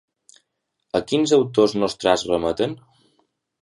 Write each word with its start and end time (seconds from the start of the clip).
A 1.01 1.03
quins 1.13 1.35
autors 1.39 1.79
nostrats 1.85 2.29
remeten? 2.35 2.79